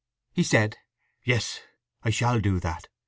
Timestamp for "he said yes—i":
0.33-2.09